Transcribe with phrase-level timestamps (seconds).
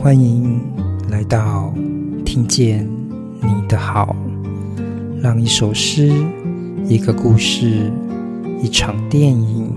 [0.00, 0.60] 欢迎
[1.10, 1.74] 来到
[2.24, 2.88] 听见
[3.42, 4.14] 你的好，
[5.20, 6.12] 让一首诗、
[6.86, 7.90] 一个故事、
[8.62, 9.76] 一场电影，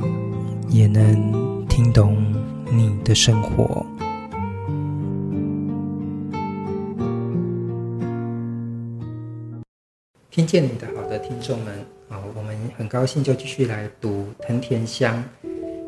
[0.70, 2.16] 也能听懂
[2.72, 3.84] 你的生活。
[10.30, 11.74] 听见你的好的听众们，
[12.10, 15.24] 啊，我们很高兴就继续来读藤田香。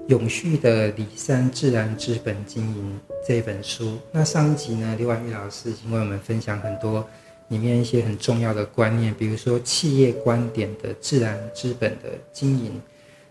[0.08, 7.08] 永续的里山自然资本经营这本书，那上一集呢，刘婉玉老师已经为我们分享很多
[7.48, 12.82] 里面一些很重要的观念，比如说企业观点的自然资本的经营，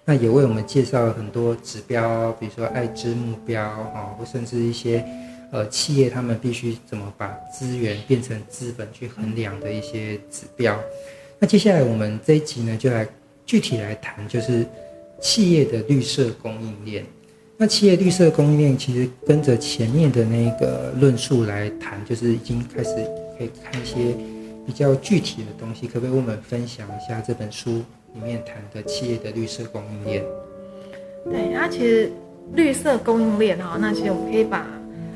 [0.06, 5.04] 那也为我们介绍了很多指标，比如说爱知目标啊，或甚至一些
[5.50, 10.80] 呃企业他们必须怎么把资源变成资本去衡量的一些指标。
[11.38, 13.06] 那接下来我们这一集呢，就来
[13.44, 14.66] 具体来谈，就是。
[15.22, 17.06] 企业的绿色供应链，
[17.56, 22.92] 那企业绿色供应链其实跟着前面的那个论述来谈，就是已经开始
[23.38, 24.16] 可以看一些
[24.66, 25.86] 比较具体的东西。
[25.86, 27.70] 可不可以为我们分享一下这本书
[28.14, 30.24] 里面谈的企业的绿色供应链？
[31.30, 32.10] 对，那其实
[32.54, 34.66] 绿色供应链哈，那其实我们可以把。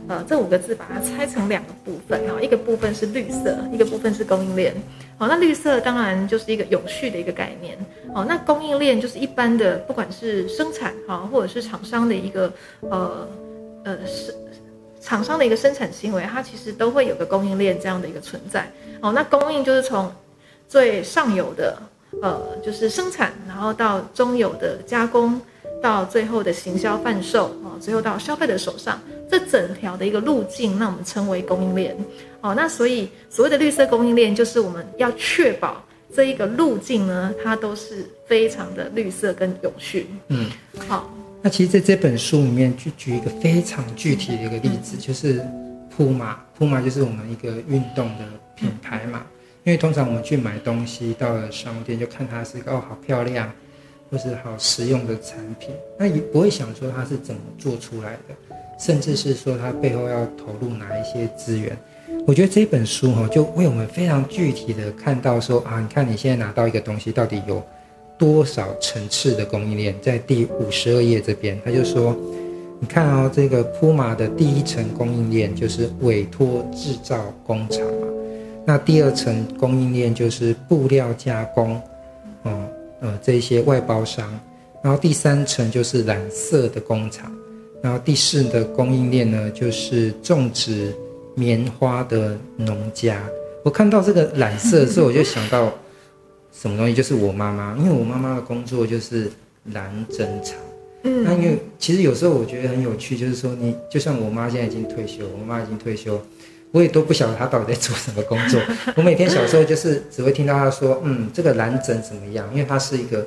[0.08, 4.72] 呃，这五个字把它拆成两个部分哈，一个部分是绿色，一个部分是供应链。
[5.18, 7.76] 好，那绿色当然就是一个永续的一个概念。
[8.14, 13.28] 好，那供应链就是一般的，不管是生产哈，或者是厂商的一个呃
[13.84, 14.34] 呃是
[15.00, 18.70] 厂商的一个生产行为，它其实都会有个供应链这样的一个存在。
[19.00, 20.12] 好，那供应就是从
[20.68, 21.76] 最上游的
[22.22, 25.40] 呃就是生产，然后到中游的加工，
[25.82, 29.00] 到最后的行销贩售啊，最后到消费者手上。
[29.28, 31.96] 这整条的一个路径，那我们称为供应链。
[32.40, 35.82] 哦，那所以所谓的绿色供应链，就是我们要确保
[36.14, 40.06] 这一个路径呢，它都是非常的绿色跟永续。
[40.28, 40.48] 嗯，
[40.86, 41.12] 好。
[41.42, 45.44] 那其实在这本书里面，就举一个非常具体的一个例子，就是
[45.96, 46.40] 铺马。
[46.56, 49.26] 铺马就是我们一个运动的品牌嘛。
[49.64, 53.50] 因为通常我们去买东西，到了商店就看它是一个哦，好漂亮，
[54.10, 58.34] 或是好实用的产品，那也不会想说它是怎么做出来的。
[58.78, 61.74] 甚至是说它背后要投入哪一些资源，
[62.26, 67.62] 我觉得这本书哈就为我们非常具体的看到说啊，你看你现在拿到一个东西，到底有
[68.18, 69.94] 多少层次的供应链？
[70.02, 72.14] 在第五十二页这边，他就说，
[72.78, 77.80] 你看哦，这个铺马的第一层供应链就是委托制造工厂，
[78.66, 81.80] 那第二层供应链就是布料加工，
[82.44, 82.68] 嗯
[83.06, 84.28] 呃这些外包商，
[84.82, 87.32] 然后第三层就是染色的工厂。
[87.82, 90.92] 然后第四的供应链呢，就是种植
[91.36, 93.22] 棉花的农家。
[93.62, 95.72] 我看到这个染色的时候，我就想到
[96.52, 99.30] 什么东西，就是我妈妈，因为我妈妈的工作就是
[99.72, 100.56] 染整厂。
[101.02, 106.20] 嗯，那因为其实有时候我觉得很有趣，就是说你就像我妈现在已经退休，我妈已经退休，
[106.76, 108.60] 我也都不晓得他到底在做什么工作。
[108.96, 112.46] 我每天小时候就是只会听到他说，嗯，这个染整怎么样？
[112.52, 113.26] 因为他是一个。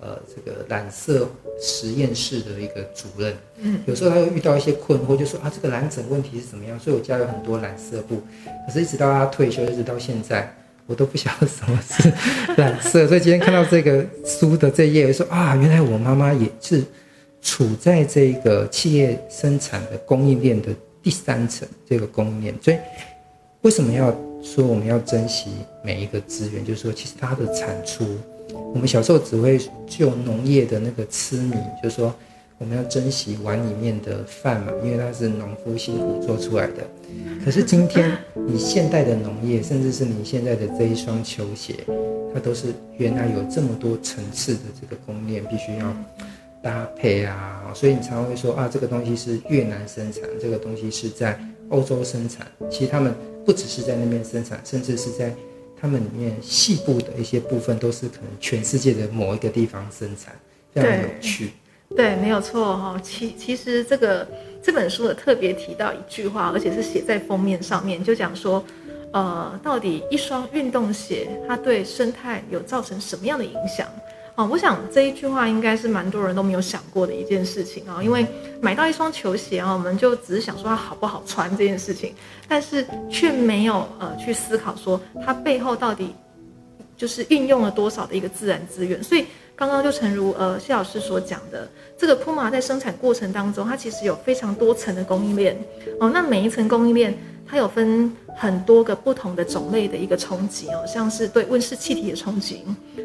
[0.00, 1.28] 呃，这个染色
[1.60, 6.78] 实验室的一个主任，嗯，有时候他会遇到一些困惑，就说啊，这个染整问题是怎么样？
[6.78, 8.22] 所以我家有很多染色布，
[8.64, 10.54] 可是一直到他退休，一直到现在，
[10.86, 12.12] 我都不晓得什么是
[12.56, 13.08] 染色。
[13.08, 16.84] 所以今天看到这个书的这页，我说啊，原来我妈妈也是
[17.42, 20.68] 处在这个企业生产的供应链的
[21.08, 22.54] 第三层这个供应链。
[22.60, 22.76] 所以
[23.62, 25.48] 为什么要说我们要珍惜
[25.82, 26.62] 每一个资源？
[26.62, 28.04] 就是说，其实它的产出。
[28.74, 32.14] 我们小时候只会就农业的那个痴迷，就是说
[32.58, 36.86] 我们要珍惜碗里面的饭嘛，因为它是农夫辛苦做出来的。
[37.42, 41.74] 可是今天你现代的农业，甚至是你现在的这一双球鞋，
[42.34, 45.96] 它都是原来有这么多层次的这个供应链，必须要
[46.62, 47.70] 搭配啊。
[47.74, 51.38] 所以你常常会说啊，这个东西是越南生产，这个东西是在
[51.70, 52.46] 欧洲生产。
[52.70, 53.14] 其实他们
[53.44, 55.34] 不只是在那边生产，甚至是在。
[55.80, 60.34] 他们里面细部的一些部分，都是可能全世界的某一个地方生产，
[60.74, 61.52] 非常有趣。
[61.90, 63.00] 对，对，没有错哈。
[63.00, 64.26] 其其实这个
[64.60, 68.64] 这本书的特别提到一句话，而且是写在封面上面，就讲说，
[69.12, 73.86] 呃，到底一双运动鞋它对生态有造成什么样的影响？
[74.38, 78.24] 哦，我想这一句话应该是蛮多人都没有想过的一件事情啊，因为
[78.60, 82.14] 买到一双球鞋啊，我们就只是想说它好不好穿这件事情，
[82.46, 86.14] 但是却没有呃去思考说它背后到底
[86.96, 89.02] 就是运用了多少的一个自然资源。
[89.02, 89.26] 所以
[89.56, 91.68] 刚刚就诚如呃谢老师所讲的，
[91.98, 95.58] 这个 Puma 在生产过程当中，它其实有非常多层的供应链
[95.98, 97.12] 哦，那每一层供应链。
[97.50, 102.62] 它有分很多个不同的种类的一个冲击哦，像是对温室气体的冲击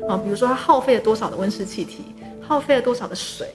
[0.07, 3.47] 啊，比如说它耗费了多少的温室气体，耗费了多少的水，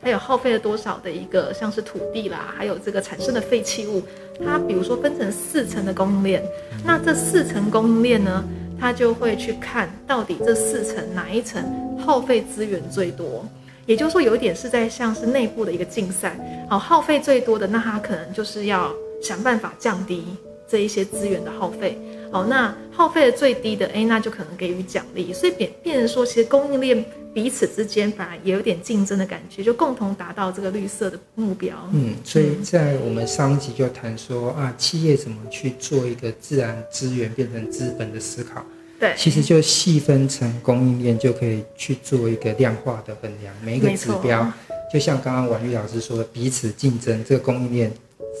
[0.00, 4.02] 还有耗费了多少的一个像是土地啦，还有这个产生的废弃物，
[4.44, 6.42] 它比如说分成四层的供应链，
[6.84, 8.42] 那这四层供应链呢，
[8.80, 11.62] 它就会去看到底这四层哪一层
[11.98, 13.44] 耗费资源最多，
[13.84, 16.34] 也就是说有一点是在像是内部的一个竞赛，
[16.70, 18.90] 好，耗费最多的，那它可能就是要
[19.20, 20.24] 想办法降低
[20.68, 21.98] 这一些资源的耗费。
[22.32, 31.76] 好，那耗费的最低的，哎，那就可能给予奖励，所以变变成说，其实供应链彼此之间反而也有点竞争的感觉，就共同达到这个绿色的目标。
[31.92, 38.64] 嗯，所以在我们上一集就谈说啊，企业怎么去做一个自然资源变成资本的思考。
[39.00, 44.46] 对，其实就细分成供应链，就可以去做一个量化的衡量，每一个指标，
[44.92, 47.92] 就像刚刚婉玉老师说的，彼此竞争，这个供应链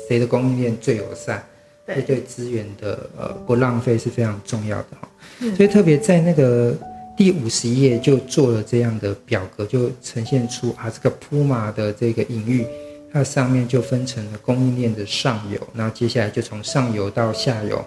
[0.08, 1.42] 谁的供应链最友善？
[1.86, 5.08] 对对，资源的呃不浪费是非常重要的哈，
[5.40, 6.72] 嗯、所以特别在那个
[7.16, 12.64] 第五十页就做了这样的表格，就呈现出啊这个铺马的这个隐喻，
[13.12, 17.84] 它上面就分成了供应链的上游，然后接下来就从上游到下游，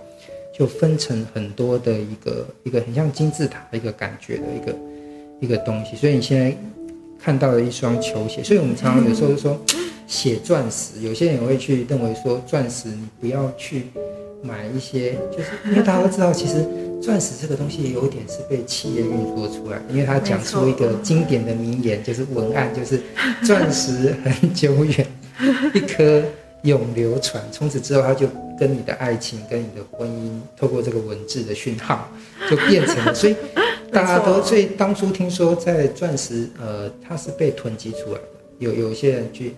[0.54, 4.76] 就分成很多的一个一个很像金字塔的一个感觉的一个
[5.40, 6.54] 一个东西，所以你现在
[7.18, 9.58] 看到了一双球鞋，所以我们常常有时候就说。
[10.13, 13.88] 写钻石，有些人会去认为说，钻石你不要去
[14.44, 16.63] 买一些，就是因为大家都知道，其实
[17.01, 23.01] 钻石这个东西有点是被企业运作出来，因为他讲出一个经典的名言，就是文案，就是
[23.44, 25.07] 钻石很久远，
[25.74, 26.21] 一颗
[26.62, 28.27] 永流传，从此之后他就
[28.60, 32.07] 跟你的爱情、跟你的婚姻，透过这个文字的讯号，
[32.48, 33.36] 就变成了，所以
[33.92, 38.27] 大家都，所以当初听说在钻石，呃，它是被囤积出来的，
[38.60, 39.56] 有有些人去。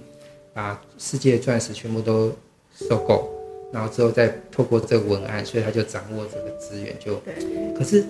[0.56, 2.32] 把世界钻石全部都
[2.74, 3.30] 收购，
[3.74, 6.96] 然后之后再透过这个文案，所以他就掌握这个资源。
[6.98, 7.34] 就，对
[7.78, 8.06] 可是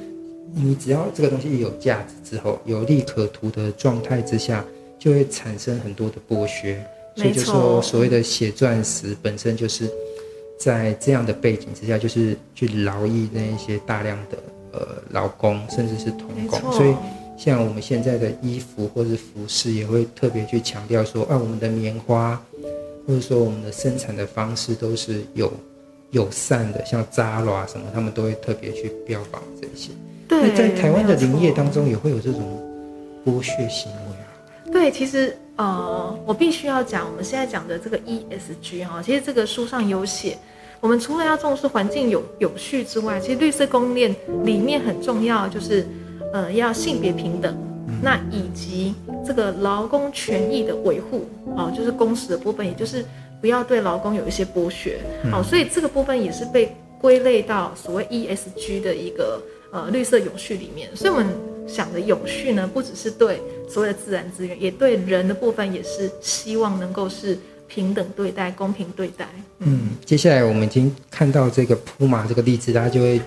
[0.53, 4.63] 你只要这个东西有价值之后，有利可图的状态之下，
[5.00, 6.80] 就会产生很多的剥削。
[7.15, 9.89] 所以就说所谓的写钻石本身就是
[10.59, 14.38] 在这样的背景之下，就是去劳役那一些大量的
[14.71, 16.94] 呃劳工，甚至是童工，错所以。
[17.38, 22.42] 像我们现在的衣服或者服饰，也会特别去强调说，啊，我们的棉花，
[23.06, 25.52] 或者说我们的生产的方式都是有
[26.12, 29.92] 友善的，像 Zara 什么，他们都会特别去标榜这些。
[30.30, 32.42] 对，在台湾的林业当中，也会有这种
[33.26, 34.72] 剥削行为啊。
[34.72, 40.38] 对，其实呃，我必须要讲，我们现在讲的这个 ESG 哈，其实这个书上有写，
[40.80, 44.16] 我们除了要重视环境有有序之外，其实绿色供应链
[44.46, 45.86] 里面很重要就是。
[46.36, 47.56] 呃，要性别平等，
[48.04, 48.94] 那以及
[49.26, 53.06] 这个劳工权益的维护，哦，就是工时的部分，也就是
[53.40, 55.00] 不要对劳工有一些剥削，
[55.32, 59.42] 哦，所以这个部分也是被归类到所谓 ESG 的一个
[59.72, 60.94] 呃绿色永续里面。
[60.94, 61.26] 所以我们
[61.66, 67.40] 想的永续呢，不只是对所谓的自然资源，也对人的部分也是希望能够是
[67.70, 69.26] 平等对待、公平对待。
[69.60, 73.22] 嗯，接下来我们已经看到这个铺马这个例子，大家就会。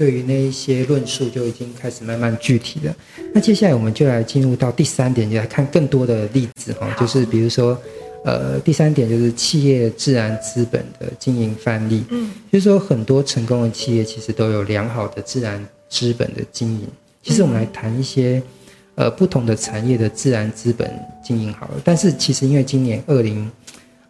[0.00, 2.96] 对于那一些论述就已经开始慢慢具体了。
[3.34, 7.78] 那接下来我们就来进入到第三点，就来看更多的例子哈，就是比如说，
[8.24, 12.02] 呃，第三点就是企业自然资本的经营范例。
[12.08, 16.88] 嗯，就是说很多成功的企业其实都有良好的自然资本的经营。
[17.22, 18.42] 其实我们来谈一些
[18.94, 20.90] 呃不同的产业的自然资本
[21.22, 21.74] 经营好了。
[21.84, 23.50] 但是其实因为今年二零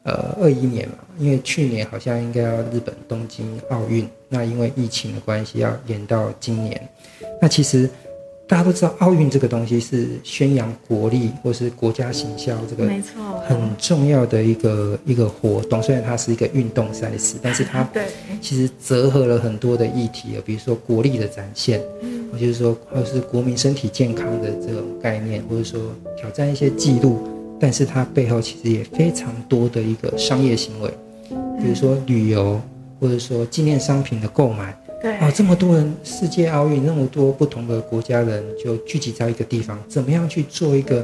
[0.05, 4.09] 呃二一年嘛，因为去年好像应该要日本东京奥运。
[4.33, 6.89] 那因为疫情的关系，要延到今年。
[7.43, 7.91] 那其实
[8.47, 15.83] 大家都知道，奥运这个东西是宣扬国力或是国家形象这个没错很重要的一个一个活动。
[15.83, 18.05] 虽然它是一个运动赛事，但是它 对
[18.41, 25.81] 其实折合了很多的议题，比如说国力的展现，嗯，或就是说或是国民身体健康的这种概念，或者说
[26.17, 27.19] 挑战一些纪录。
[27.61, 30.91] 但是它背后其实也非常多的一个商业行为，
[31.61, 32.61] 比如说旅游。
[33.03, 41.03] 或者说纪念商品的购买，对啊，这么多人，世界奥运那么多不同的国家人就聚集在一个地方，怎么样去做一个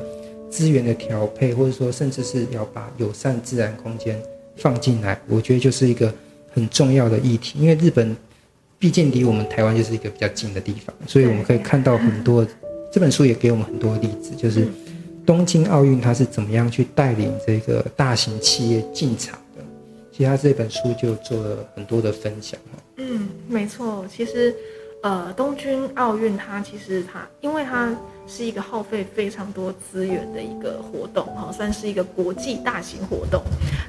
[0.51, 4.21] 资源的调配，或者说甚至是要把友善自然空间
[4.59, 6.13] 放进来，我觉得就是一个
[6.53, 7.59] 很重要的议题。
[7.59, 8.15] 因为日本
[8.79, 12.47] 毕竟离我们台湾就是一个比较近的地方，所以我们可以看到很多
[12.93, 14.69] 这本书也给我们很多例子，就是
[15.27, 19.63] 东京奥运它是怎么样去带领这个大型企业进场的。
[20.13, 22.59] 其实他这本书就做了很多的分享。
[22.97, 24.07] 嗯，没错。
[24.09, 24.55] 其实，
[25.03, 27.95] 呃，东京奥运它其实它，因为它
[28.27, 33.43] 是一个耗费非常多资源的一个活动，哈，算是一个国际大型活动。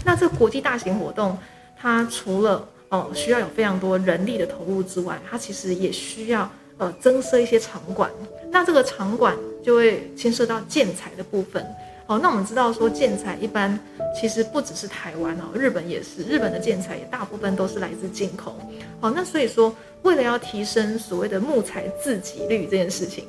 [0.03, 1.37] 那这国际大型活动，
[1.77, 8.09] 它除了哦、需要有非常多人力的投入之外，它其实也需要呃增设一些场馆。
[8.49, 9.35] 那这个场馆
[9.67, 11.61] 就会牵涉到建材的部分。
[12.05, 13.77] 好，那我们知道说建材一般
[14.17, 18.55] 其实不只是台湾哦，日本也是，日本的建材也大部分都是来自进口。
[19.01, 23.25] 好，那所以说为了要提升所谓的木材自给率这件事情，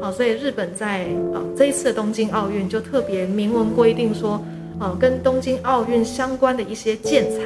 [0.00, 4.42] 好，所以日本在呃这一次的东京奥运就特别明文规定说，
[4.80, 7.42] 呃，跟东京奥运相关的一些建材，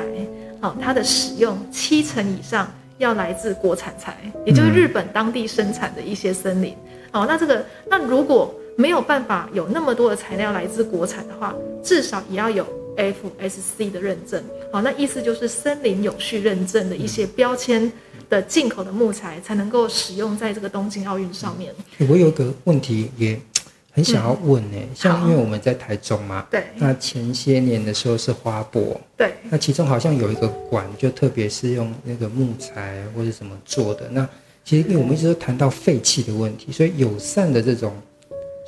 [0.61, 6.77] 好，它的使用七成以上要来自国产材，也就是日本当地生产的一些森林。
[7.17, 14.45] 好，那这个那如果没有办法有那么多的材料来自国产的话，至少也要有 FSC 的认证。
[14.71, 17.91] 好，那意思就是森林有序认证的一些标签
[18.29, 21.75] 的进口的木材才能够使用在这个东京奥运上面。
[22.07, 23.41] 我有个问题也
[23.91, 34.07] 很想要问呢、嗯，像因为我们在台中嘛，对，那前些年的时候是花博，对，那其中好像有一个馆，就特别是用那个木材或者什么做的。
[34.11, 34.29] 那
[34.67, 37.93] 其实因为我们一直都谈到废弃的问题，所以友善的这种。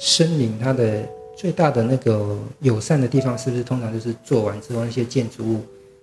[0.01, 1.03] 森林它的
[1.37, 5.61] 最大的那个友善的地方，是不是通常就是做完之后那些建筑物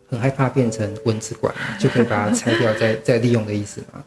[0.09, 4.03] 很害怕变成蚊子馆， 就可以把它拆掉再 再利用的意思吗？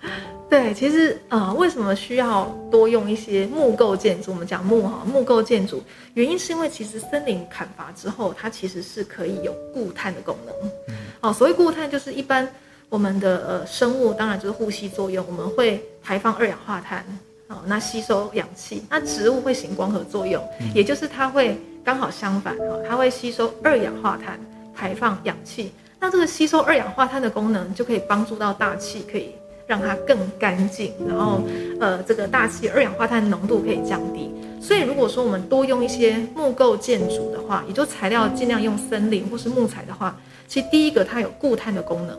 [0.50, 4.30] 对，其实呃，为什么需要多用一些木构建筑？
[4.30, 10.54] 我们讲木哈木构建筑，原因是因为其实森林砍伐之后，它其实是可以有固碳的功能。
[10.88, 12.47] 嗯，哦，所谓固碳就是一般
[12.88, 17.04] 我们的呃生物，当然就是呼吸作用，我们会排放二氧化碳。
[17.49, 24.38] 哦，那吸收氧气，那植物会行光合作用，也就是它会刚好相反，哈，它会吸收二氧化碳，
[24.75, 25.73] 排放氧气。
[25.99, 29.30] 那这个吸收二氧化碳的功能，就可以帮助到大气，可以
[29.66, 31.40] 让它更干净，然后
[31.80, 34.30] 呃，这个大气二氧化碳浓度可以降低。
[34.61, 40.14] 所以如果说我们多用一些木构建筑的话，也就材料尽量用森林或是木材的话，
[40.49, 42.19] 其实第一个它有固碳的功能，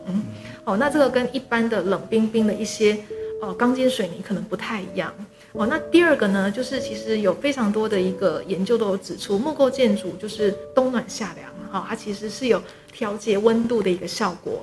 [0.64, 2.96] 哦，那这个跟一般的冷冰冰的一些。
[3.42, 5.10] 呃，钢筋水泥可能不太一样
[5.54, 5.66] 哦。
[5.66, 14.62] 那第二个呢，就是其实有非常多的一个研究都有指出，木构建筑就是冬暖夏凉，哈，它其实是有调节温度的一个效果。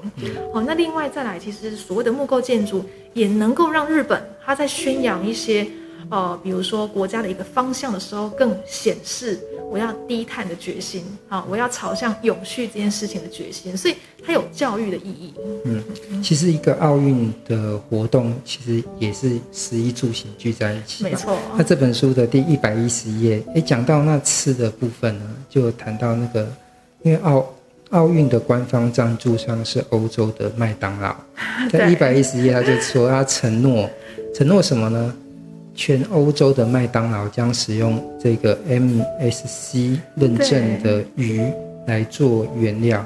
[0.53, 5.67] 哦，那另外再来，其实所谓的木构建筑也能够让日本它在宣扬一些。
[6.11, 13.95] 呃，比如说国家的一个方向的时候，更显示我要低碳的决心啊，我要朝向永续这件事情的决心，所以
[14.25, 15.33] 它有教育的意义。
[15.65, 15.83] 嗯，
[16.23, 21.03] 其实一个奥运的活动，其实也是食衣住行聚在一起。
[21.03, 21.37] 没错。
[21.57, 26.47] 那这本书的第一百一十页，哎，讲到那吃的部分呢，就谈到那个，
[27.03, 27.45] 因为奥
[27.91, 31.15] 奥运的官方赞助商是欧洲的麦当劳，
[31.71, 33.89] 在一百一十页他就说他承诺，
[34.33, 35.13] 承诺什么呢？
[35.77, 41.39] 全欧洲的麦当劳将使用这个 MSC 认证的鱼
[41.85, 43.05] 来做原料，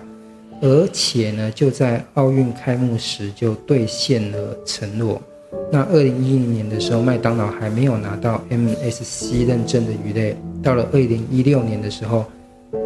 [0.61, 5.21] 而且呢，就在奥运开幕时就兑现了承诺。
[5.69, 10.35] 那二零一零年的时候，麦当劳还没有拿到 MSC 认证的鱼类。
[10.63, 12.25] 到了二零一六年的时候，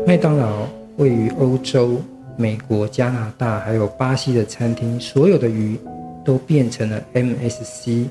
[0.08, 2.02] 麦当劳位于欧洲、
[2.36, 5.78] 美国、加拿大还有巴西的餐厅，所有的鱼
[6.26, 8.06] 都变成了 MSC。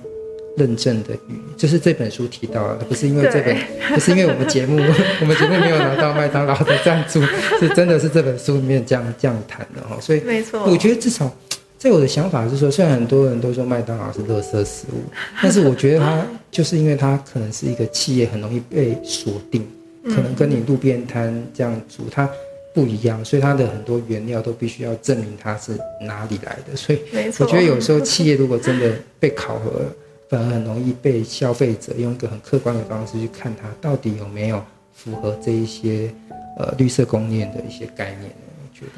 [0.57, 3.57] 认证的鱼，就是这本书提到的，不是因为这本，
[3.93, 4.77] 不是因为我们节目，
[5.21, 7.21] 我们节目没有拿到麦当劳的赞助，
[7.59, 9.99] 是真的是这本书里面这样这样谈的哈。
[10.01, 11.29] 所以，没错，我觉得至少
[11.77, 15.03] 在我的想法是说，虽然很多人都说麦当劳是垃圾食物，
[15.43, 19.67] 但是我觉得它就是因为它可能是一个企业，很容易被锁定，
[20.05, 22.31] 可能跟你路边摊这样煮它
[22.73, 26.77] 不一样，所以它的很多原料都必须要证明它是哪里来的。
[26.77, 27.01] 所以，
[27.41, 29.93] 我觉得有时候企业如果真的被考核了。
[30.29, 36.11] 反而很容易被消费者用一个很客观的方式去看它到底有没有符合这一些
[36.59, 38.47] 呃绿色供应链的一些概念呢？
[38.63, 38.93] 我觉得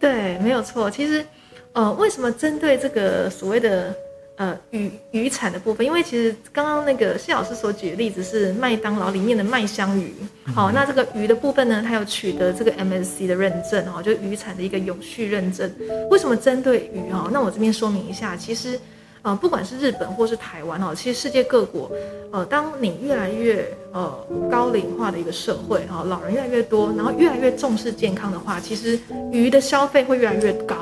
[0.00, 0.90] 对，没有错。
[0.90, 1.24] 其实
[1.72, 3.94] 呃，为什么针对这个所谓的
[4.36, 5.86] 呃鱼鱼产的部分？
[5.86, 10.12] 因为其实刚刚那个谢老师所举的例子是麦当劳里面的麦香鱼。
[10.52, 15.70] 好、嗯，那这个鱼的部分呢，它有取得这个 MSC 的认证哈，就是鱼产的一个永续认证。
[16.10, 17.30] 为什么针对鱼哈？
[17.32, 18.78] 那我这边说明一下，其实。
[19.22, 21.88] 呃，不管是日本或是台湾哦，其实世界各国，
[22.32, 24.12] 呃，当你越来越呃
[24.50, 28.98] 高龄化的一个社会哈，老人越来越多，然后越来越重视健康的话，其实
[29.30, 30.74] 鱼的消费会越来越高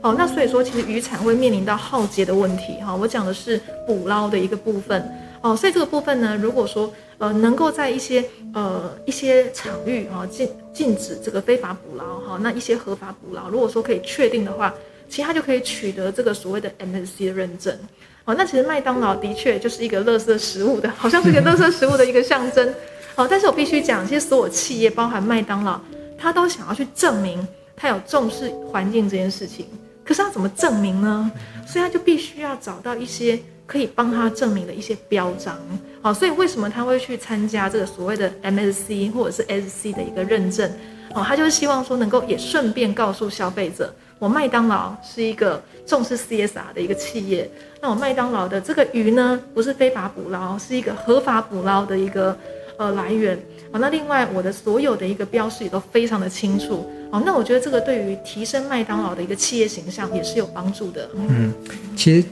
[0.00, 0.14] 哦。
[0.16, 2.96] 那所以说，其实渔产会面临到浩劫的问题哈。
[2.96, 5.06] 我讲的是捕捞的一个部分
[5.42, 8.24] 哦，所以这个部分呢，如果说呃能够在一些
[8.54, 14.72] 呃一些场域啊禁禁止这个非法捕捞哈，那一些合法捕捞，如果说可以确定的话。
[15.08, 17.76] 其实它就可以取得这个所谓的 MSC 的认证，
[18.24, 22.74] 哦，那其实麦当劳的确就是一个垃圾食物的，好像是一个垃圾食物的一个象征，
[23.16, 25.80] 哦，但是我必须讲，其实所有企业，包含麦当劳，
[26.18, 27.46] 他都想要去证明
[27.76, 29.66] 他有重视环境这件事情，
[30.04, 31.30] 可是他怎么证明呢？
[31.66, 35.58] 所以他就必须要找到一些可以帮他证明的一些标章。
[36.02, 40.70] 哦，所以为什么他会去参加这个所谓的 MSC 或者是 SC 的一个认证？
[41.14, 47.46] 哦，他就是希望说能够也顺便告诉消费者，我麦当劳是一个重视 CSR 的一个企业。
[47.82, 52.34] 那我麦当劳的这个鱼呢，不是非法捕捞，是一个合法捕捞的一个
[52.78, 53.36] 呃来源。
[53.70, 56.90] 哦，那另外我的所有的一个标识也都非常的清楚。
[57.12, 61.06] 哦，那我觉得这个对于提升麦当劳的一个企业形象也是有帮助的。
[61.14, 61.52] 嗯，
[61.94, 62.26] 其实。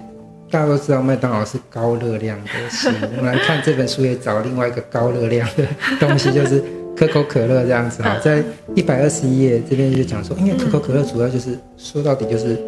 [0.50, 2.92] 大家都知道麦当劳是高热量的食物。
[3.16, 5.66] 我们来看这本书也找另外一个高热量的
[5.98, 6.62] 东西，就是
[6.96, 8.42] 可口可乐这样子哈，在
[8.74, 12.58] 一百二十一页这边就讲说，因为可口可乐主要就是说到底就是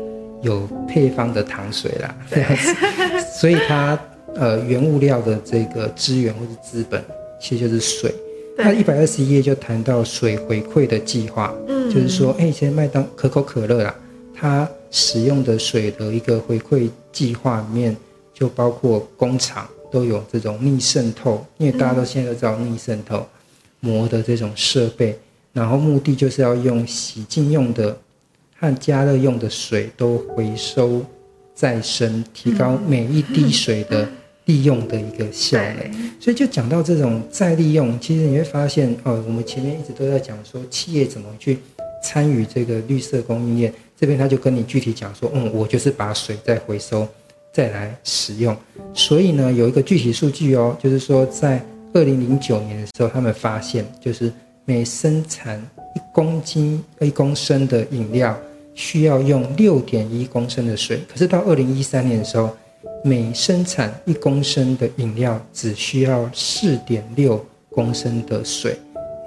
[0.42, 2.74] 有配方的糖水啦，这样子，
[3.38, 3.98] 所以它
[4.34, 7.02] 呃原物料的这个资源或者资本
[7.40, 8.14] 其实就是水。
[8.56, 13.94] 那一百二十一页就谈到水回馈的计划，嗯，就是说，哎，其实麦当可口可乐啦，
[14.32, 16.88] 它使用的水的一个回馈。
[17.14, 17.96] 计划里面
[18.32, 23.24] 就包括工厂都有这种逆渗透，因为大家都现在都知道逆渗透
[23.84, 25.14] 膜的这种设备，
[25.52, 27.96] 然后目的就是要用洗净用的
[28.58, 31.04] 和加热用的水都回收
[31.54, 34.08] 再生，提高每一滴水的
[34.46, 36.12] 利用的一个效能。
[36.18, 41.58] 所以就讲到这种再利用，其实你会发现哦，我们前面一直都在讲说企业怎么去
[42.02, 43.72] 参与这个绿色供应链。
[43.96, 47.06] 这边他就跟你具体讲说，嗯，我就是把水再回收，
[47.52, 48.56] 再来使用。
[48.92, 51.64] 所以呢，有一个具体数据哦，就是说在
[51.94, 54.30] 二零零九年的时候，他们发现，就是
[54.64, 55.60] 每生产
[55.94, 58.36] 一公斤一公升的饮料，
[58.74, 61.00] 需要用六点一公升的水。
[61.08, 62.50] 可是到二零一三年的时候，
[63.04, 68.76] 每生产一公升的饮料，只需要四点六公升的水。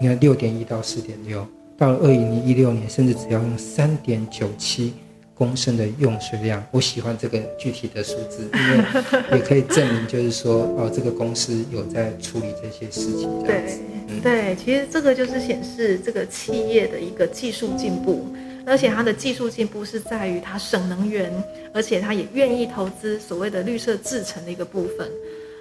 [0.02, 1.48] 你看，六点一到四点六。
[1.78, 4.94] 到了二零一六年，甚至只要用三点九七
[5.38, 13.44] 公升的用水量，我喜欢这个具体的数字，因为也可以证明，就是说，哦，这个公司有在处理这些事情。
[13.44, 18.26] 对，嗯、对，其实这个就是显示这个企业的一个技术进步，
[18.66, 21.32] 而且它的技术进步是在于它省能源，
[21.72, 25.08] 而且它也愿意投资所谓的绿色制成的一个部分。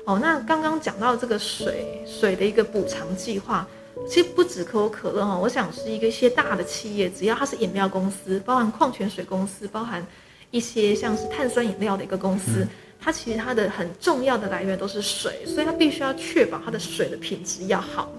[0.06, 3.68] 哦，那刚刚讲到这个水水的一个补偿计划。
[4.09, 10.06] 其实不止可口可乐哈，我想是一个一些大的企业，只要它是饮料公司，包含矿泉水公司，包含
[10.50, 12.66] 一些像是碳酸饮料的一个公司，
[13.00, 18.12] 它其实它的很重要的来源都是水，所以它必须要确保它的水的品质要好。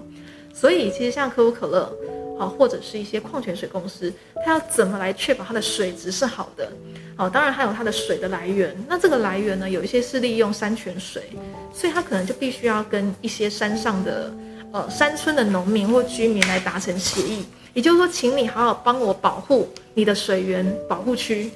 [0.52, 1.90] 所以其实像可口可乐，
[2.38, 4.12] 好或者是一些矿泉水公司，
[4.44, 6.70] 它要怎么来确保它的水质是好的？
[7.16, 8.76] 好，当然还有它的水的来源。
[8.86, 11.22] 那这个来源呢，有一些是利用山泉水，
[11.72, 14.30] 所以它可能就必须要跟一些山上的。
[14.70, 21.50] 呃，山村的农民或居民来达成协议，也就是说，请你好好帮我保护你的水源保护区，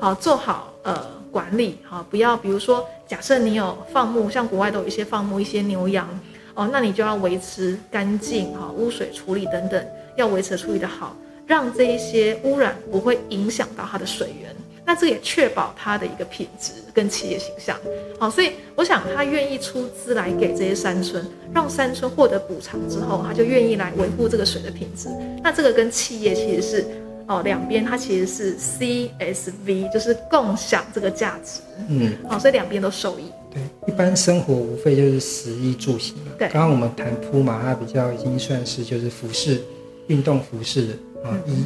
[0.00, 6.08] 好做好呃管理，好不要比如说，假设你有放牧，像国外都有一些放牧一些牛羊，
[6.54, 11.14] 哦，那你就要维持干净，哈，污水处理等等，要维持处理的好，
[11.46, 14.56] 让这一些污染不会影响到它的水源。
[14.86, 17.76] 那这也确保它的一个品质跟企业形象，
[18.18, 25.08] 好，所以我想他愿意出资来给这些山村，让山村获得补偿之后，他就愿意来维护这个水的品质。
[25.42, 26.84] 那这个跟企业其实是
[27.26, 33.24] 哦两边它其实是 CSV，就是共享这个价值，嗯，好，所以两边都受益。
[33.50, 36.32] 对，一般生活无非就是食衣住行嘛。
[36.38, 39.62] 对，刚刚我们谈铺嘛，它比较已经算是就是服饰、
[40.08, 41.64] 运动服饰啊衣。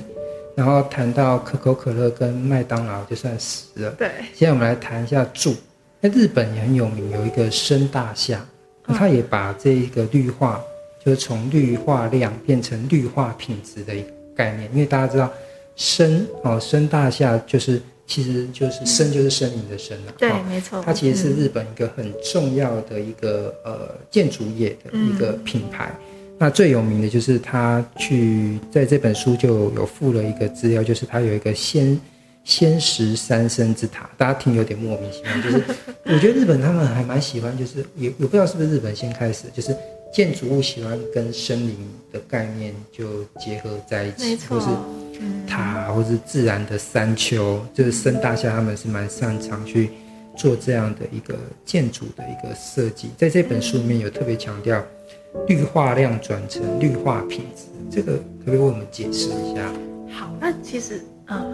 [0.58, 3.92] 然后谈到可口可乐跟麦当劳就算死了。
[3.92, 5.54] 对，现在我们来谈一下住。
[6.00, 8.44] 那日本也很有名，有一个深大厦，
[8.82, 10.60] 它也把这一个绿化，
[11.04, 14.68] 就是从绿化量变成绿化品质的一个概念。
[14.72, 15.32] 因为大家知道，
[15.76, 20.12] 深哦，深大厦就是其实就是深就是森林的深了。
[20.18, 20.82] 对，没错。
[20.84, 25.94] 它其实是日本一个很重要的一个呃建筑业的一个品牌。
[26.40, 32.00] 那最有名的就是他去在这本书就有附了一个资料，就是他有一个仙
[32.44, 35.32] 仙石三生之塔，大家听有点莫名其妙。
[35.42, 35.60] 就是
[36.04, 39.74] 我觉得日本他们还蛮喜欢，就是也也不知道是不是日本先开始，就是
[40.12, 41.76] 建筑物喜欢跟森林
[42.12, 44.66] 的概念就结合在一起，或是
[45.48, 49.90] 塔，或是自然的山丘，就是森大厦他们是蛮擅长去
[50.36, 54.80] 做这样的一个建筑的一个设计，在这本书里面有特别强调。
[55.46, 59.72] 绿化量转成绿化品质，这个可不可以为我们解释一下？
[60.10, 61.44] 好，那其实呃，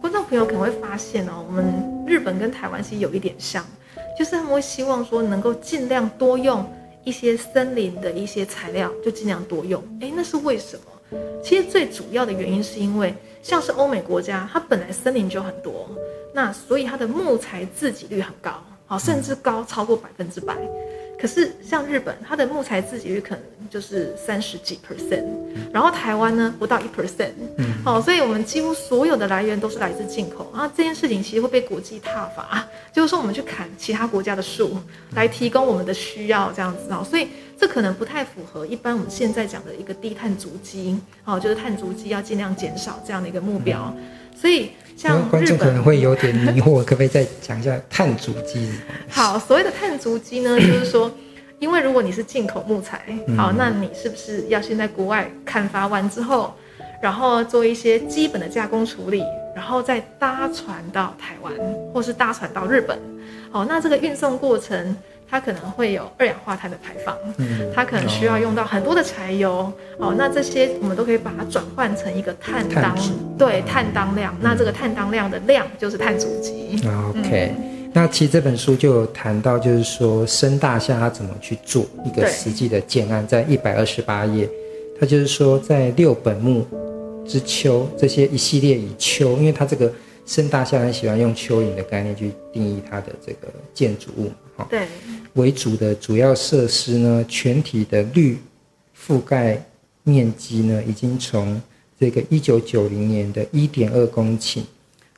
[0.00, 1.64] 观众朋友可能会发现哦，我们
[2.06, 3.64] 日本跟台湾其实有一点像，
[4.18, 6.64] 就是他们会希望说能够尽量多用
[7.04, 9.82] 一些森林的一些材料，就尽量多用。
[10.00, 11.18] 诶，那是为什么？
[11.42, 15.86] 其实最主要的原因是因为，像是欧美国家，它本来森林就很多，
[16.32, 18.52] 那所以它的木材自给率很高。
[18.86, 20.56] 好，甚至高超过百分之百。
[21.22, 25.24] 可是像日本，它的木材自给率可能就是三十几 percent，
[25.72, 30.50] 然后台湾呢不到一 percent，嗯好，所以我们几乎所有的来源都是来自进口。
[30.52, 34.76] 啊，这件事情其实会被国际挞伐，就是说我们去砍其他国家的树
[35.14, 43.94] 来提供我们的需要这样子啊，所以这可能不太符合一般我们现在讲的一个低碳足迹，哦，就是碳足迹要尽量减少这样的一个目标。
[44.34, 48.70] 所以像观众可能会有点迷惑，可不可以再讲一下碳足迹？
[49.08, 51.10] 好，所谓的碳足迹呢，就是说，
[51.58, 53.02] 因为如果你是进口木材，
[53.36, 56.54] 好，那你是不是要先在国外砍伐完之后，
[57.02, 59.22] 然后做一些基本的加工处理，
[59.54, 61.52] 然后再搭船到台湾，
[61.92, 62.98] 或是搭船到日本？
[63.50, 64.96] 好，那这个运送过程。
[65.32, 69.50] 它可能会有二氧化碳的排放，嗯，它可能需要用到很多的柴油，
[69.96, 72.94] 哦，哦，那这些我们都可以把它转换成一个碳当，
[73.38, 76.78] 对，碳当量，那这个碳当量的量就是碳足迹。
[77.08, 84.46] OK，嗯，那其实这本书就有谈到，就是说深大厦它怎么去做一个实际的建案，在一百二十八页，
[85.00, 86.66] 它就是说在六本木
[87.26, 89.90] 之秋这些一系列以秋，因为它这个
[90.26, 94.86] 深大厦很喜欢用蚯蚓的概念去定义它的这个建筑物，哈，对。
[95.34, 98.36] 为主的主要设施呢，全体的绿
[98.94, 99.62] 覆盖
[100.02, 101.60] 面积呢，已经从
[101.98, 104.60] 这个一九九零年的一点二公顷，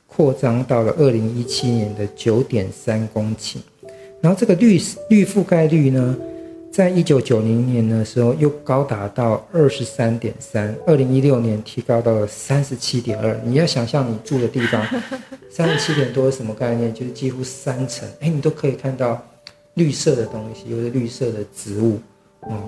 [0.07, 3.57] 扩张到了二零一七年的九点三公顷。
[4.21, 6.17] 然后这个绿绿覆盖率呢，
[6.71, 13.37] 在一九九零年的时候又高达到二十三点三，二零一六年提高到了三十七点二。
[13.43, 14.81] 你要想象你住的地方，
[15.55, 16.93] 三十七点多是什么概念？
[16.93, 19.23] 就是几乎三层，哎，你都可以看到。
[19.75, 21.99] 绿色的东西，有的绿色的植物，
[22.43, 22.63] 哦，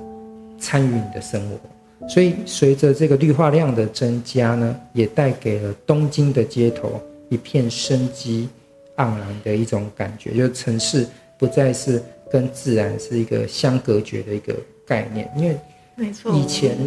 [0.60, 2.08] 参与你的生活。
[2.10, 8.50] 所以随着这个绿化量的增加呢，也带给了东京的街头一片生机
[8.97, 14.54] 盎然的一种感觉，就是城市不再是跟自然是一个相隔绝的一个
[14.86, 15.32] 概念。
[15.38, 15.58] 因为，
[15.95, 16.78] 没错，以前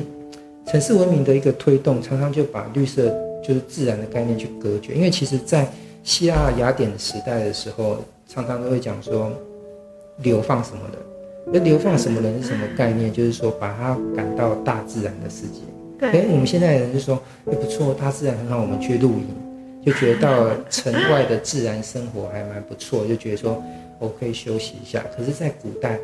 [0.66, 3.08] 城市文明的一个推动，常常就把绿色
[3.42, 4.94] 就是自然的概念去隔绝。
[4.94, 5.66] 因为其实，在
[6.02, 9.30] 希腊雅典时代的时候，常常都会讲说。
[10.22, 10.98] 流放什么的？
[11.46, 13.10] 那流放什么人是什么概念？
[13.10, 15.60] 就是说把他赶到大自然的世界。
[15.98, 16.10] 对。
[16.10, 19.26] 哎，我们现在人就说，哎，不错，大自然很好，我们去露营，
[19.82, 23.62] 就觉得到城外的自然生活还蛮不错，就觉得说
[23.98, 25.02] 我可以休息一下。
[25.16, 25.98] 可是，在古代，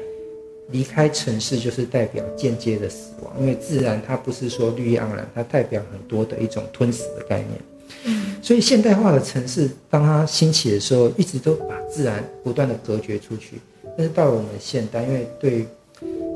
[0.70, 7.60] 离开城市就是代表间接的死亡，因为自然它不是说绿意盎然，它代表很多的一种吞噬的概念。
[8.04, 8.36] 嗯。
[8.42, 13.58] 所以现代化的城市，当它兴起的时候，一直都把自然不断的隔绝出去。
[13.96, 15.66] 但是到了我们现代，因为对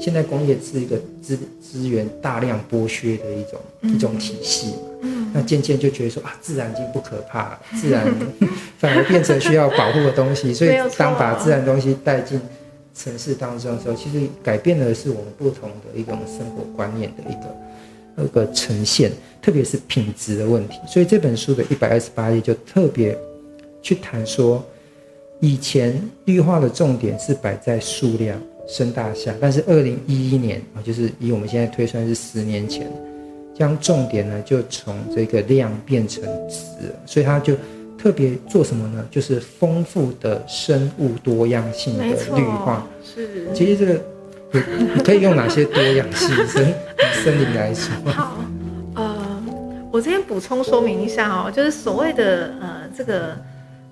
[0.01, 8.07] 现代工业是一个资资源大量剥削的一种、嗯、一种体系，嗯，那渐渐就觉得说啊，自然已经不可怕了，自然
[8.79, 10.55] 反而变成需要保护的东西。
[10.55, 12.41] 所以当把自然东西带进
[12.95, 17.55] 城市当中的时候，其实改变的是我们不同的一种生活观念的一个
[18.25, 19.11] 一个呈现，
[19.43, 20.79] 特别是品质的问题。
[20.87, 23.17] 所以这本书的一百二十八页就特别
[23.83, 24.65] 去谈说。
[25.43, 32.87] 以前绿化的重点是摆在数量、升大厦，但是二零一一年啊，就是以我们现在推算是十年前，
[33.55, 36.61] 将重点呢就从这个量变成值，
[37.07, 37.55] 所以他就
[37.97, 39.03] 特别做什么呢？
[39.11, 42.05] 就是丰富的生物多样性的
[42.37, 42.87] 绿化。
[43.03, 44.01] 是，其实这个你
[45.05, 46.75] 可以用哪些多氧性森
[47.25, 47.93] 森林来说？
[48.13, 48.37] 好，
[48.95, 49.43] 呃，
[49.91, 53.37] 我这边补充说明一下哦，就是所谓的呃这个。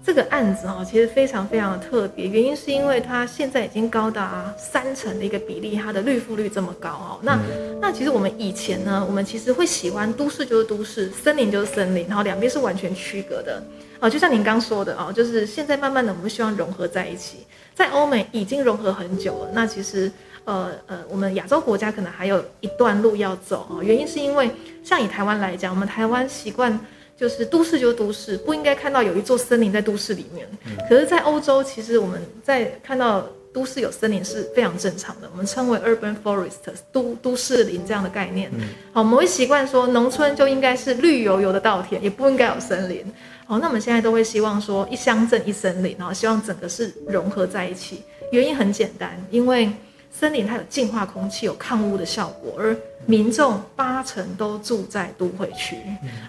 [0.07, 7.21] 这个案子哦，其实非常非常的特别，原因是因为它现在已经高达三成的一个比例，它的绿覆率这么高哦。
[7.21, 7.39] 那
[7.79, 13.63] 那其实我们以前呢，我们其实会喜欢都市就是都市，森林就是森林，然后两边是完全区隔的
[14.01, 14.09] 哦。
[14.09, 17.41] 就像您刚说的哦，就是现在慢慢的我们希望融合在一起，
[17.75, 19.51] 在欧美已经融合很久了。
[19.53, 20.11] 那其实
[20.49, 23.83] 呃呃，我们亚洲国家可能还有一段路要走哦。
[23.83, 24.51] 原因是因为
[24.83, 26.79] 像以台湾来讲，我们台湾习惯。
[27.19, 30.47] 就是都市就是都市，不应该看到有一座森林在都市里面。
[30.89, 38.49] 可是，在欧洲，其实我们在看到都市有森林是非常正常的，我们称为 urban forest，都都市林这样的概念。
[38.93, 43.05] 好，我们会习惯说，农村就应该是绿油油的稻田，也不应该有森林。
[43.49, 48.05] 好，那我们现在都会希望说，一乡镇一森林，然后希望整个是融合在一起。
[48.31, 49.69] 原因很简单，因为。
[50.19, 52.77] 森林它有净化空气、有抗污的效果，而
[53.07, 55.77] 民众八成都住在都会区，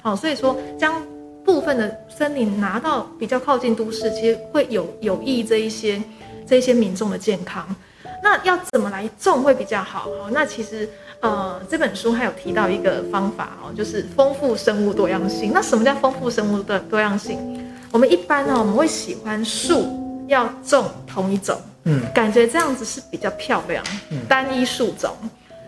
[0.04, 1.02] 好，所以说将
[1.44, 6.00] 部分的森林拿到比较靠近都市，其实会有有益这一些
[6.46, 7.76] 这一些民众的健康。
[8.22, 10.08] 那要怎么来种会比较好？
[10.32, 10.88] 那其实
[11.22, 15.52] 呃这本书还有提到一个方法哦，就是丰富生物多样性。
[15.52, 17.60] 那什么叫丰富生物的多样性？
[17.92, 19.88] 我们一般呢，我们会喜欢树
[20.28, 25.16] 要种同一种，嗯，感觉这样子是比较漂亮，嗯，单一树种。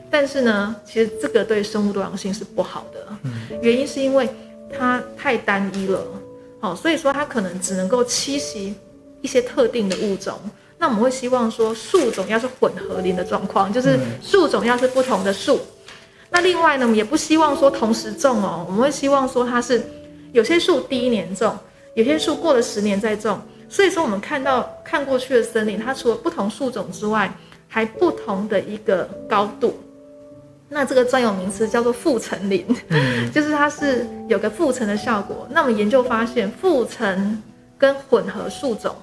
[0.10, 4.30] 但是呢，其实这个对生物多样性是不好的，嗯，原因是因为
[4.78, 6.06] 它太单一了，
[6.60, 8.76] 好，所以说它可能只能够栖息
[9.22, 10.38] 一些特定的物种。
[10.78, 15.62] 那我们会希望说树种要是混合林的状况，就是树种要是不同的树。
[16.30, 19.82] 那另外呢，我们也不希望说同时种哦，我们会希望说它是
[20.34, 21.58] 有些树第一年种，
[21.94, 23.40] 有些树过了十年再种。
[23.72, 27.34] 所以说我们看到看过去的森林，它除了不同树种之外，
[27.70, 29.74] 还不同的一个高度。
[30.68, 35.48] 那这个专有名词叫做复层林，嗯， 就是它是有个复层的效果。
[35.52, 37.42] 那我们研究发现，复层
[37.78, 38.94] 跟混合树种，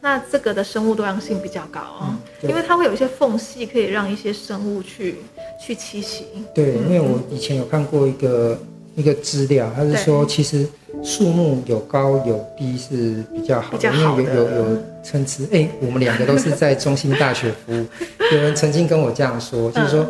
[0.00, 5.16] 那这个的生物多样性比较高哦，因为它会有一些缝隙，可以让一些生物去
[5.64, 6.26] 去栖息。
[6.52, 8.58] 对，因为我以前有看过一个
[8.96, 10.66] 一个资料，它是说其实
[11.02, 15.44] 树木有高有低是比较好的，因为有有有参差。
[15.52, 17.86] 哎，我们两个都是在中心大学服务，
[18.32, 20.06] 有人曾经跟我这样说，就是说。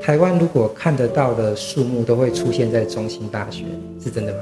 [0.00, 3.64] 台湾如果看得到的树木都会出现在中心大学，
[4.00, 4.38] 是真的吗？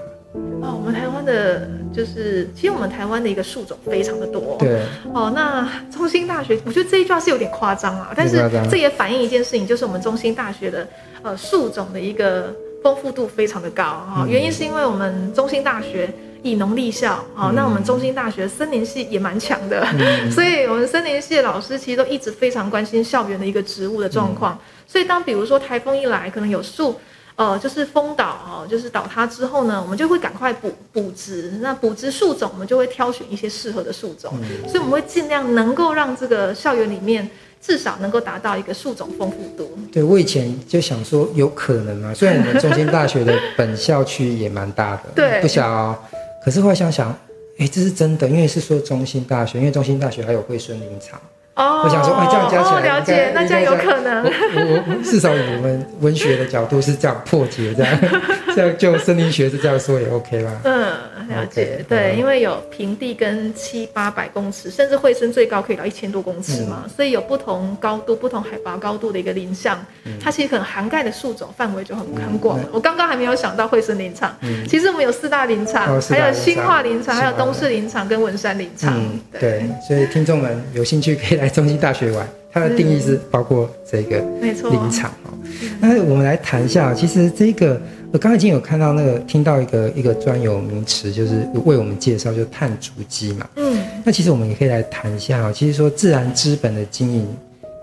[0.62, 4.57] 哦，我们台湾的就是，其实我们台湾的一个树种非常的多。
[4.59, 4.83] 对。
[5.14, 8.37] 哦，那中心大学，我觉得这一句话是有点夸张啊，但是
[8.70, 10.87] 这也反映一件事情，就是我们中心大学的
[11.22, 14.27] 呃树种的一个丰富度非常的高啊。
[14.29, 16.12] 原因是因为我们中兴大学
[16.43, 24.59] 以农立校，好，那我们中兴大学森林系也蛮强的，嗯， 所以我们森林系的老师其实都一直非常关心校园的一个植物的状况。
[24.87, 26.99] 所以，当比如说台风一来，可能有树，
[27.37, 31.53] 呃，就是风倒哦，就是倒塌之后呢，我们就会赶快补补植。
[31.62, 34.33] 那补植树种，我们就会挑选一些适合的树种。
[34.43, 39.79] 嗯、所以，我们会尽量能够让这个校园里面至少能够达到一个树种丰富度。
[39.92, 42.14] 对，我以前就想说，有可能啊？
[42.14, 45.99] 虽然我们中兴大学的本校区也蛮大的，对，不小哦。
[46.44, 47.11] 可是后来想想，
[47.59, 51.20] 哎，这是真的，因为是说中兴大学，因为中兴大学还有惠蓀林场。
[51.57, 54.25] 哦，我想说，哎，这样加起来，了解，那这样有可能。
[54.25, 57.99] 我我至少以我们文学的角度是这样破解，这样，
[58.57, 60.51] 这样就森林学是这样说也 OK 吧？
[60.64, 60.87] 嗯，
[61.31, 61.85] 了解。
[61.88, 69.79] 对，因为有平地跟七八百公尺，甚至惠升最高可以到一千多公尺嘛，所以有不同高度、不同海拔高度的一个林相，
[70.21, 72.59] 它其实可能涵盖的树种范围就很很广。
[72.73, 74.35] 我刚刚还没有想到惠蓀林场，
[74.66, 79.01] 其实我们有四大林场，还有兴化林场，还有东势林场跟文山林场。
[79.38, 81.51] 对，所以听众们有兴趣可以来。
[81.51, 85.32] 中兴大学玩，它的定义是包括这个林场哦。
[85.80, 87.80] 那我们来谈一下，其实这个
[88.12, 93.48] 我刚才已经有看到那个听到一个一个专有名词，就是为我们介绍，就碳足迹嘛。
[93.56, 95.52] 嗯，那其实我们也可以来谈一下哦。
[95.52, 97.26] 其实说自然资本的经营，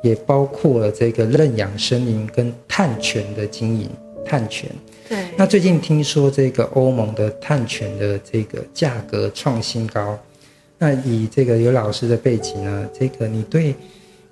[0.02, 3.90] 也包括了这个认养森林跟碳权的经营，
[4.26, 4.70] 碳权。
[5.08, 5.18] 对。
[5.38, 10.18] 那最近听说这个欧盟的碳权的这个价格创新高。
[10.80, 13.74] 那以这个有老师的背景呢，这个你对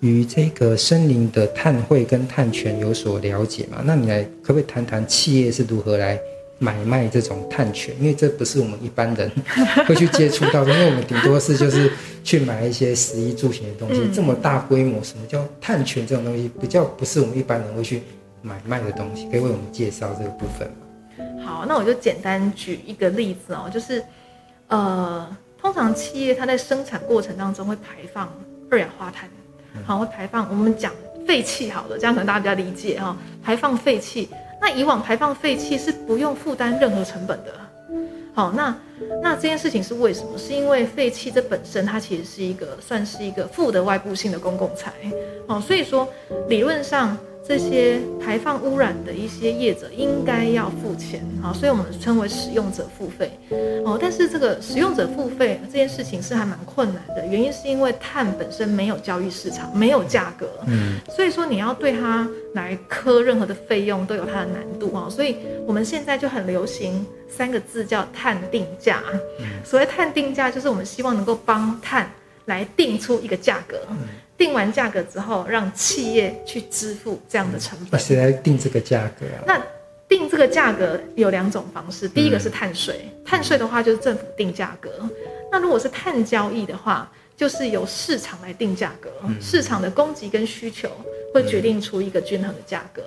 [0.06, 3.82] 于这个森林的碳汇跟碳权有所了解嘛？
[3.84, 6.20] 那你来可不可以谈谈企业是如何来
[6.60, 7.96] 买卖这种碳权？
[8.00, 9.32] 因为这不是我们一般人
[9.88, 11.92] 会去接触到的，因为我们顶多是就是
[12.24, 18.02] 去买一些食衣住行的东西，这么大规模，什么叫碳权这种东西，比较不是我们一般人会去
[18.42, 21.46] 买卖的东西，可以为我们介绍这个部分吗？
[21.46, 24.04] 好，那我就简单举一个例子哦，就是
[24.68, 25.28] 呃。
[25.58, 28.32] 通常企业它在生产过程当中会排放
[28.70, 29.28] 二氧化碳，
[29.86, 30.92] 好，会排放我们讲
[31.28, 33.18] 废气，好了，这样可能大家比较理解哈。
[33.44, 34.30] 排放废气，
[34.62, 37.52] 那以往排放废气是不用负担任何成本的，
[38.34, 38.76] 好，那
[39.22, 40.38] 那这件事情是为什么？
[40.38, 44.92] 是因为废气这本身它其实是一个算是一个负的外部性的公共财，
[45.48, 46.08] 哦，所以说
[46.48, 47.18] 理论上。
[47.48, 53.32] 这些排放污染的一些业者应该要付钱啊，所以我们称为使用者付费
[53.86, 53.98] 哦。
[54.02, 65.08] 但是这个使用者付费这件事情是还蛮困难的，原因是因为碳本身没有交易市场，没有价格，嗯，所以说你要对它来课任何的费用都有它的难度啊。
[65.08, 69.04] 所以我们现在就很流行三个字叫碳定价。
[69.64, 72.10] 所谓碳定价，就是我们希望能够帮碳
[72.46, 73.78] 来定出一个价格。
[74.38, 77.90] 定完价格之后，让企业去支付这样的成本。
[77.92, 79.44] 那谁来定这个价格啊？
[79.48, 79.62] 那
[80.08, 84.90] 定这个价格有两种方式，第一个是碳税，碳税的话就是政府定价格。
[85.52, 89.10] 那如果是碳交易的话，就是由市场来定价格，
[89.42, 90.90] 市场的供给跟需求
[91.34, 93.02] 会决定出一个均衡的价格。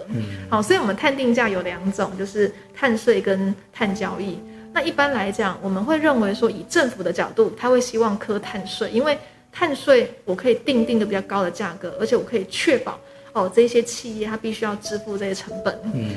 [0.50, 4.38] 好，所以我们碳定价有两种，就是碳税跟碳交易。
[4.72, 9.18] 那一般来讲，我们会认为说，以政府的角度，他会希望科碳税，因为
[9.58, 12.96] 碳税我可以定定的比较高的价格，而且我可以确保
[13.32, 15.76] 哦，这些企业它必须要支付这些成本。
[15.94, 16.12] 嗯，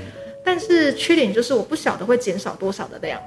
[0.45, 3.19] 但是缺点就是我不晓得会减少多少的量。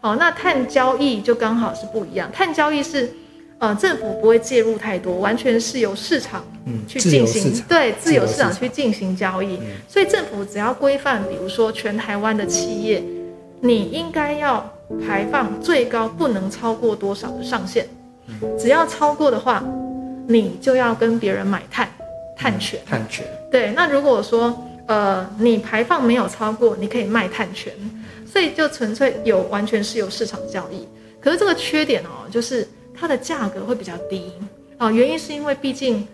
[0.00, 2.32] 哦，那碳交易就刚好是不一样。
[2.32, 3.12] 碳交易是
[3.58, 6.42] 呃，政府不会介入太多，完全是由市场
[6.88, 9.56] 去进行，嗯、对自由市场去进行交易。
[9.56, 13.04] 嗯、所以政府只要规范，比如说全台湾的企业，
[13.60, 14.66] 你应该要
[15.06, 17.88] 排放最高不能超过多少的上限，嗯、
[18.58, 19.64] 只要超过的话，
[20.26, 21.88] 你就要跟别人买碳
[22.36, 22.80] 碳权。
[22.86, 23.26] 碳权。
[23.50, 27.72] 对，那如果说呃你排放没有超过，你可以卖碳权，
[28.30, 30.86] 所以就纯粹有完全是由市场交易。
[31.20, 32.66] 可是这个缺点哦，就是。
[33.02, 34.30] 它的价格会比较低
[34.76, 36.06] 啊、呃，原因是因为毕竟，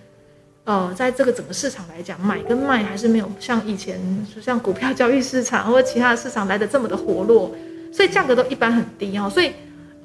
[0.63, 3.99] 呃，在这个整个市场来讲，买跟卖还是没有像以前，
[4.41, 7.51] 像股票交易市场或者其他的市场来的这么的活络，
[7.93, 9.31] 所以价格都一般很低哈、哦。
[9.31, 9.51] 所以，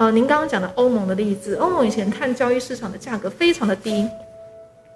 [0.01, 4.09] 呃，您刚刚讲的欧盟的例子，欧盟以前碳交易市场的价格非常的低，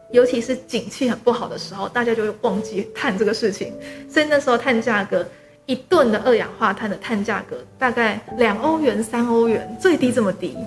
[0.09, 3.71] 尤其是景气很不好的时候，大家就会忘记碳这个事情，
[4.09, 5.23] 所以那时候碳价格
[5.67, 10.57] 一吨的二氧化碳的碳价格大概两欧元、三欧元，最低这么低。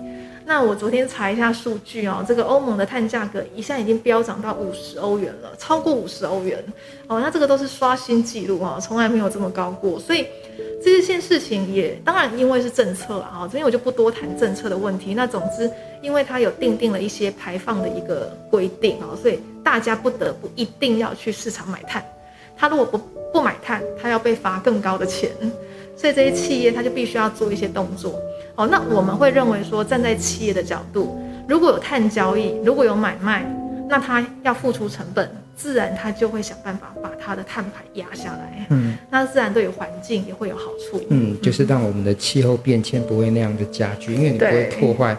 [0.47, 6.65] 那我昨天查一下数据哦，这个欧盟的碳价格一下已经飙涨到五十欧元了，超过五十欧元
[7.09, 7.19] 哦。
[7.19, 9.99] 那这个都是刷新记录啊，从来没有这么高过。
[9.99, 10.25] 所以
[10.83, 15.15] 这件事情也当然因为是政策啊，这边我就不多谈政策的问题。
[15.15, 15.71] 那总之，
[16.03, 22.05] 因为它有定定了一些排放的一个规定啊，所以大家不得不一定要去市场买碳。
[22.57, 22.99] 他如果不
[23.33, 25.31] 不买碳，他要被罚更高的钱。
[25.97, 28.21] 所以这些企业他就必须要做一些动作
[28.55, 28.67] 哦。
[28.67, 33.45] 那我们会认为说，站在企业的角度，如果有碳交易，如果有买卖，
[33.89, 38.67] 那他要付出成本，自然它就会想办法把它的碳排压下来。
[38.71, 41.05] 嗯，那自然对于环境也会有好处。
[41.11, 45.17] 嗯，就是让我们的气候变迁不会那样的加剧，因为你不会破坏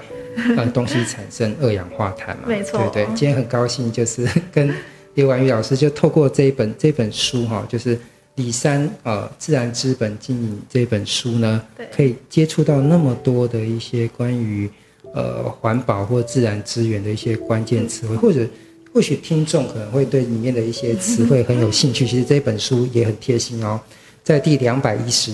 [0.55, 2.43] 呃东西产生二氧化碳嘛。
[2.47, 2.79] 没错。
[2.93, 4.73] 对对，今天很高兴就是跟
[5.15, 7.99] 刘婉諭老师就透过这一本这本书哈，就是。
[8.35, 11.61] 李三呃，自然资本经营这本书呢，
[11.93, 14.69] 可以接触到那么多的一些关于
[15.13, 18.47] 呃环保或自然资源的一些关键词汇，或者
[18.93, 22.05] 或许听众可能会对里面的一些词汇很有兴趣。
[22.07, 23.79] 其实这本书也很贴心哦，
[24.23, 25.31] 在第两百一十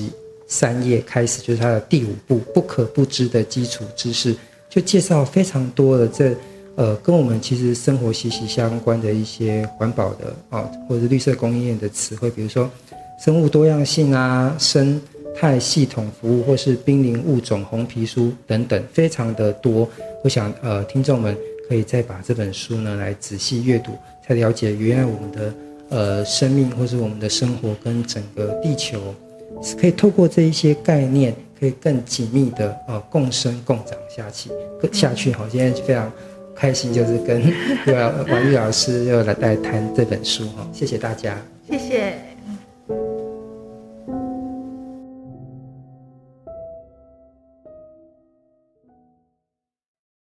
[0.48, 4.36] 三页开始，就是它的第五部“不可不知的基础知识”，
[4.70, 6.36] 就介绍非常多的这
[6.76, 12.70] 呃跟我们其实生活息息相关的一些环保的啊，或者绿色供应链的词汇，比如说。
[13.18, 15.02] 生物多样性啊，生
[15.34, 19.90] 态系统服务，或是濒临物种红皮书等等，非常的多。
[20.22, 21.34] 我想，呃，听众们
[21.68, 23.92] 可以再把这本书呢来仔细阅读，
[24.26, 25.54] 才了解原来我们的
[25.90, 29.14] 呃生命，或是我们的生活跟整个地球，
[29.62, 34.50] 是可以透过这一些概念，可以更紧密的呃共生共长下去。
[34.92, 36.12] 下去好，今天就非常
[36.56, 37.42] 开心，就是跟
[38.30, 42.35] 王玉老师又来带谈这本书哈，谢谢大家，谢谢。